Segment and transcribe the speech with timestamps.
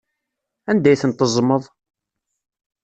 [0.69, 1.63] Anda ay ten-teẓẓmeḍ?